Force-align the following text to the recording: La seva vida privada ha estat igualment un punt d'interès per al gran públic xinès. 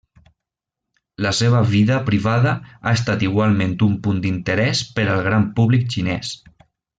La 1.25 1.33
seva 1.39 1.59
vida 1.73 1.99
privada 2.07 2.53
ha 2.79 2.93
estat 3.01 3.27
igualment 3.29 3.77
un 3.91 3.95
punt 4.09 4.25
d'interès 4.25 4.83
per 4.97 5.07
al 5.09 5.23
gran 5.29 5.47
públic 5.61 5.87
xinès. 5.97 6.35